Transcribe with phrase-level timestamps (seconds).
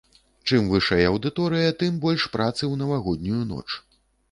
[0.47, 3.69] Чым вышэй аўдыторыя, тым больш працы ў навагоднюю ноч.